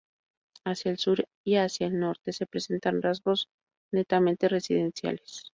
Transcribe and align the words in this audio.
Hacia 0.65 0.89
el 0.89 0.97
sur 0.97 1.27
y 1.45 1.57
hacia 1.57 1.85
el 1.85 1.99
norte 1.99 2.33
se 2.33 2.47
presentan 2.47 3.03
rasgos 3.03 3.49
netamente 3.91 4.47
residenciales. 4.49 5.43